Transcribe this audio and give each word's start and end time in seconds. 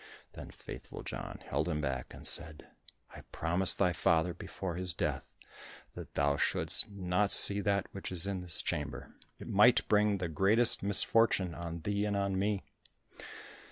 Then 0.33 0.49
Faithful 0.49 1.03
John 1.03 1.43
held 1.45 1.69
him 1.69 1.79
back 1.79 2.11
and 2.11 2.25
said, 2.25 2.71
"I 3.15 3.21
promised 3.31 3.77
thy 3.77 3.93
father 3.93 4.33
before 4.33 4.73
his 4.75 4.95
death 4.95 5.27
that 5.93 6.15
thou 6.15 6.37
shouldst 6.37 6.89
not 6.89 7.31
see 7.31 7.59
that 7.61 7.85
which 7.91 8.11
is 8.11 8.25
in 8.25 8.41
this 8.41 8.63
chamber, 8.63 9.11
it 9.37 9.47
might 9.47 9.87
bring 9.87 10.17
the 10.17 10.27
greatest 10.27 10.81
misfortune 10.81 11.53
on 11.53 11.81
thee 11.81 12.05
and 12.05 12.17
on 12.17 12.39
me." 12.39 12.63